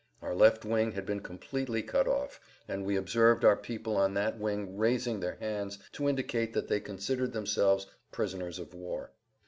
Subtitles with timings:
[0.23, 4.39] Our left wing had been completely cut off, and we observed our people on that
[4.39, 9.11] wing raising their hands to indicate that they considered themselves prisoners of war.